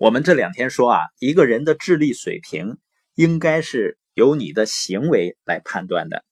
[0.00, 2.78] 我们这两天说啊，一个人的智力水平
[3.16, 6.24] 应该是由你的行为来判断的，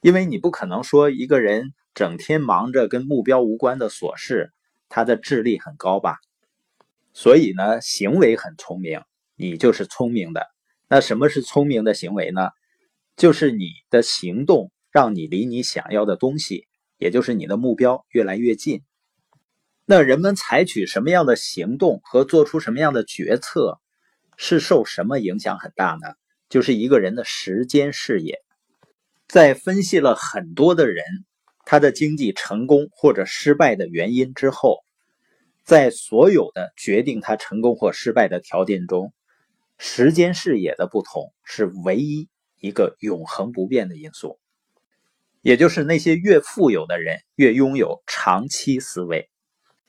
[0.00, 4.54] 因为你不可能说一个人整天忙着跟目标无关的琐事，
[4.88, 6.16] 他的智力很高吧？
[7.12, 9.02] 所以呢，行为很聪明，
[9.36, 10.46] 你就是聪明的。
[10.88, 12.48] 那什么是聪明的行为呢？
[13.18, 16.66] 就是你的行动让你离你想要的东西，
[16.96, 18.80] 也就是你的目标越来越近。
[19.86, 23.80] 那人们采取什么样的行动和做出什么样的决策，
[24.38, 26.14] 是受什么影响很大呢？
[26.48, 28.40] 就是一个人的时间视野。
[29.28, 31.04] 在分析了很多的人
[31.66, 34.84] 他的经济成功或者失败的原因之后，
[35.64, 39.12] 在所有的决定他成功或失败的条件中，
[39.76, 42.28] 时间视野的不同是唯一
[42.58, 44.38] 一个永恒不变的因素。
[45.42, 49.28] 也就是那些越富有的人越拥有长期思维。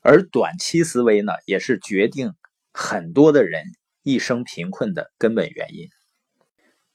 [0.00, 2.34] 而短期思维呢，也是决定
[2.72, 3.64] 很多的人
[4.02, 5.88] 一生贫困的根本原因。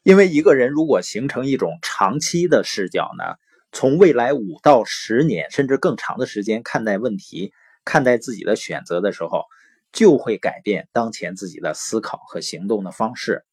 [0.04, 3.36] 因为一个人如果形成一种长期的视角呢，
[3.72, 7.54] 从未来五到十年甚至更长的时间看待问题、
[7.86, 9.44] 看待自己的选择的时候，
[9.92, 13.44] 就会改变当前自己的思考和行动的方式。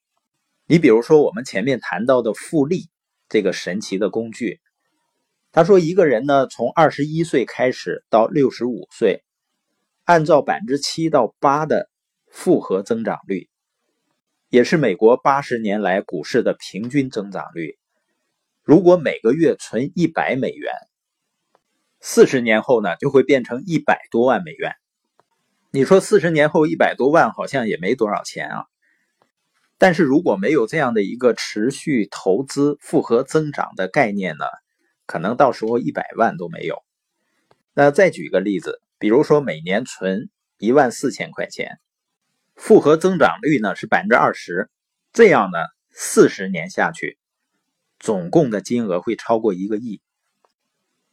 [0.66, 2.88] 你比如说，我们前面谈到的复利
[3.28, 4.60] 这个神奇的工具，
[5.52, 9.24] 他说一个人呢，从二十一岁开始到六十五岁。
[10.11, 11.89] 按照百分之七到八的
[12.33, 13.48] 复合增长率，
[14.48, 17.78] 也是美国八十年来股市的平均增长率。
[18.64, 20.72] 如果每个月存一百美元，
[22.00, 24.72] 四十年后呢，就会变成一百多万美元。
[25.70, 28.64] 你说四十年后一百多万好像也没多少钱啊。
[29.78, 34.44] 但是如果没有这样的一个持续投资复合增长的概念呢，
[35.06, 36.83] 可能到时候一百万都没有。
[37.75, 38.83] 那再举个例子。
[39.00, 41.78] 比如说，每年存一万四千块钱，
[42.54, 44.68] 复合增长率呢是百分之二十，
[45.14, 45.58] 这样呢，
[45.90, 47.16] 四十年下去，
[47.98, 50.02] 总共的金额会超过一个亿。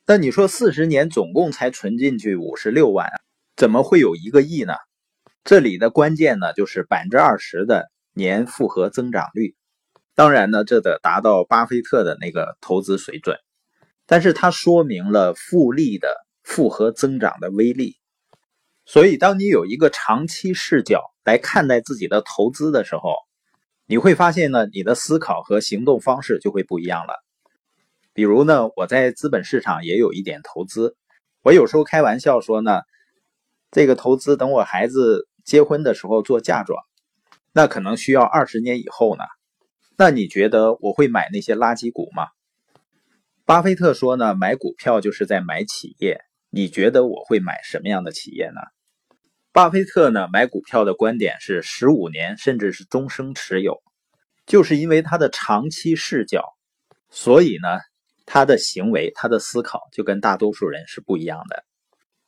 [0.05, 3.09] 那你说四十年总共才存进去五十六万，
[3.55, 4.73] 怎么会有一个亿呢？
[5.45, 9.55] 这里的关键呢就是百分之二十的年复合增长率。
[10.13, 13.37] 当然呢，这得达到巴菲特的那个投资水准，
[14.05, 16.26] 但是它说明了复利的。
[16.47, 17.97] 复合增长的威力，
[18.85, 23.15] 所以当你有一个长期视角来看待自己的投资的时候，
[23.85, 27.21] 你会发现呢，你的思考和行动方式就会不一样了。
[28.13, 30.95] 比如呢，我在资本市场也有一点投资，
[31.43, 32.79] 我有时候开玩笑说呢，
[33.69, 36.81] 这个投资等我孩子结婚的时候做嫁妆，
[37.51, 39.25] 那可能需要二十年以后呢。
[39.97, 42.27] 那你觉得我会买那些垃圾股吗？
[43.43, 46.21] 巴菲特说呢，买股票就是在买企业。
[46.57, 48.61] 你觉得我会买什么样的企业呢？
[49.51, 53.83] 巴菲特呢买股票的观点是十五年甚至是终生持有，
[54.47, 56.43] 就是因为他的长期视角，
[57.11, 57.77] 所以呢
[58.25, 61.63] 他的行为、他的思考就跟大多数人是不一样的。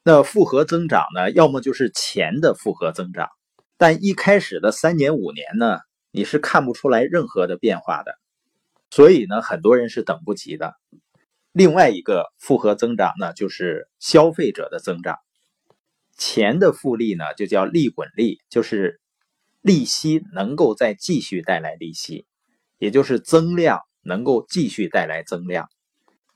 [0.03, 3.29] 那复合增长呢，要么就是钱的复合增长，
[3.77, 5.79] 但一开始的三年五年呢，
[6.11, 8.13] 你是看不出来任何的变化的，
[8.91, 10.75] 所以呢很多人是等不及的。
[11.59, 15.17] 另外一个复合增长呢，就是消费者的增长。
[16.17, 19.01] 钱的复利呢，就叫利滚利，就是
[19.59, 22.25] 利息能够再继续带来利息，
[22.77, 25.67] 也就是增量能够继续带来增量。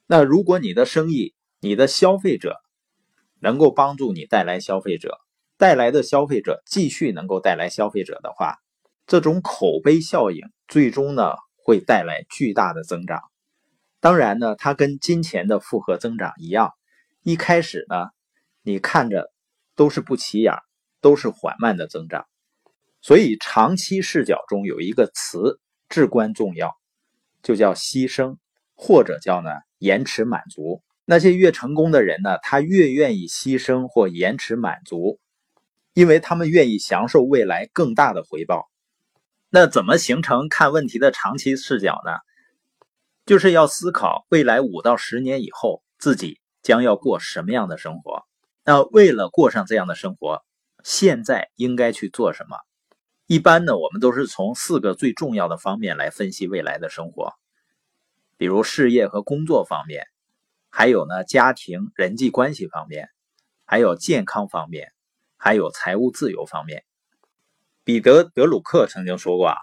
[0.08, 2.58] 那如果你的生意、你的消费者
[3.40, 5.22] 能够帮助你带来消费者，
[5.58, 8.58] 带来的消费者继续能够带来消费者的话，
[9.08, 11.32] 这种口碑效应最终呢
[11.64, 13.22] 会带来巨大的增长。
[14.03, 16.74] 当然呢，它跟金钱的复合增长一样，
[17.22, 18.09] 一开始呢，
[18.62, 19.31] 你看着
[19.78, 20.56] 都是不起眼，
[21.00, 22.25] 都是缓慢的增长。
[23.00, 26.75] 所以长期视角中有一个词至关重要，
[27.44, 28.36] 就叫牺牲，
[28.75, 30.84] 或者叫呢延迟满足。
[31.06, 35.18] 那些越成功的人呢，他越愿意牺牲或延迟满足，
[35.94, 38.69] 因为他们愿意享受未来更大的回报。
[39.50, 42.12] 那怎么形成看问题的长期视角呢？
[43.25, 48.24] 就是要思考未来五到十年以后自己将要过什么样的生活。
[48.66, 50.44] 那为了过上这样的生活，
[50.84, 52.58] 现在应该去做什么？
[53.25, 57.34] 一般呢，我们都是从四个最重要的方面来分析未来的生活，
[58.36, 60.06] 比如事业和工作方面，
[60.69, 63.10] 还有呢家庭人际关系方面，
[63.66, 64.92] 还有健康方面，
[65.38, 66.84] 还有财务自由方面。
[67.86, 69.56] 彼得·德鲁克曾经说过啊。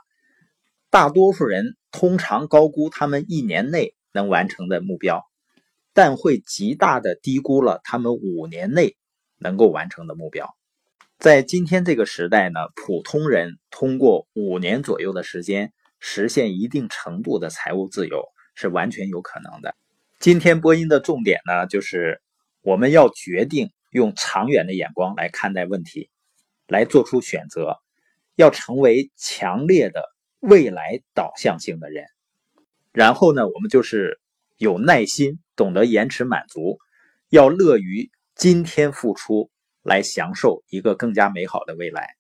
[0.90, 5.24] 大多数人通常高估他们一年内能完成的目标，
[5.92, 8.96] 但会极大的低估了他们五年内
[9.38, 10.56] 能够完成的目标。
[11.16, 18.24] 在今天这个时代呢，普通人通过五年左右的时间实现一定程度的财务自由
[18.56, 19.76] 是完全有可能的。
[20.18, 22.20] 今天播音的重点呢，就是
[22.62, 26.10] 我们要决定用长远的眼光来看待问题，
[26.66, 27.78] 来做出选择，
[28.34, 30.02] 要成为强烈的
[30.40, 32.06] 未来导向性的人。
[32.92, 34.20] 然后呢，我们就是
[34.56, 36.78] 有耐心，懂得延迟满足，
[37.28, 39.50] 要乐于今天付出，
[39.82, 42.16] 来享受一个更加美好的未来。